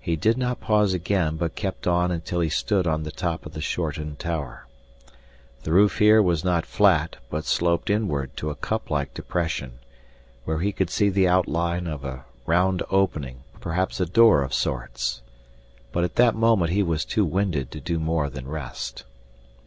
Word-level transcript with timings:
He 0.00 0.16
did 0.16 0.38
not 0.38 0.62
pause 0.62 0.94
again 0.94 1.36
but 1.36 1.54
kept 1.54 1.86
on 1.86 2.10
until 2.10 2.40
he 2.40 2.48
stood 2.48 2.86
on 2.86 3.02
the 3.02 3.10
top 3.10 3.44
of 3.44 3.52
the 3.52 3.60
shortened 3.60 4.18
tower. 4.18 4.66
The 5.64 5.74
roof 5.74 5.98
here 5.98 6.22
was 6.22 6.42
not 6.42 6.64
flat 6.64 7.18
but 7.28 7.44
sloped 7.44 7.90
inward 7.90 8.34
to 8.38 8.48
a 8.48 8.54
cuplike 8.56 9.12
depression, 9.12 9.72
where 10.46 10.60
he 10.60 10.72
could 10.72 10.88
see 10.88 11.10
the 11.10 11.28
outline 11.28 11.86
of 11.86 12.02
a 12.02 12.24
round 12.46 12.82
opening, 12.88 13.42
perhaps 13.60 14.00
a 14.00 14.06
door 14.06 14.42
of 14.42 14.54
sorts. 14.54 15.20
But 15.92 16.02
at 16.02 16.16
that 16.16 16.34
moment 16.34 16.70
he 16.72 16.82
was 16.82 17.04
too 17.04 17.26
winded 17.26 17.70
to 17.72 17.80
do 17.80 17.98
more 17.98 18.30
than 18.30 18.48
rest. 18.48 19.04